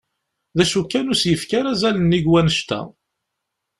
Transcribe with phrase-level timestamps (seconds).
[0.57, 2.81] D acu kan ur as-yefki ara azal nnig n wannect-a.